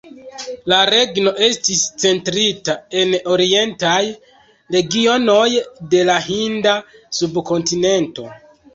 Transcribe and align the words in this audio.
La 0.71 0.77
regno 0.89 1.33
estis 1.47 1.83
centrita 2.05 2.75
en 3.03 3.13
orientaj 3.35 4.01
regionoj 4.79 5.47
de 5.95 6.03
la 6.13 6.19
Hinda 6.33 6.77
Subkontinento. 7.23 8.31